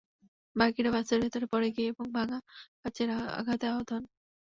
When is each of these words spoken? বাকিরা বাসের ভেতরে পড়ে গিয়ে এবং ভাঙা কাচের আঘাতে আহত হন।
বাকিরা 0.55 0.89
বাসের 0.95 1.19
ভেতরে 1.23 1.45
পড়ে 1.53 1.69
গিয়ে 1.75 1.89
এবং 1.89 2.05
ভাঙা 2.15 2.39
কাচের 2.81 3.09
আঘাতে 3.39 3.65
আহত 3.69 3.89
হন। 3.93 4.03